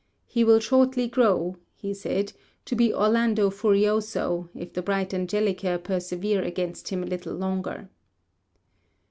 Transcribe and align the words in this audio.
'He 0.25 0.43
will 0.43 0.59
shortly 0.59 1.07
grow,' 1.07 1.57
he 1.75 1.93
said, 1.93 2.33
'to 2.65 2.75
be 2.75 2.91
Orlando 2.91 3.51
Furioso, 3.51 4.49
if 4.55 4.73
the 4.73 4.81
bright 4.81 5.13
Angelica 5.13 5.77
persevere 5.77 6.41
against 6.41 6.87
him 6.89 7.03
a 7.03 7.05
little 7.05 7.35
longer.' 7.35 7.87